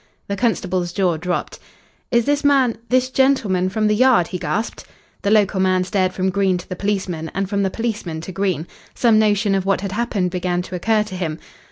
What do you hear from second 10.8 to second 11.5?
to him.